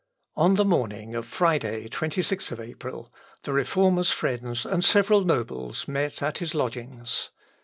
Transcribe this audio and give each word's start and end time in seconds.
On 0.35 0.55
the 0.55 0.65
morning 0.65 1.13
of 1.13 1.27
Friday 1.27 1.87
(26th 1.87 2.59
April) 2.59 3.13
the 3.43 3.53
Reformer's 3.53 4.09
friends 4.09 4.65
and 4.65 4.83
several 4.83 5.21
nobles 5.23 5.87
met 5.87 6.23
at 6.23 6.39
his 6.39 6.55
lodgings. 6.55 7.29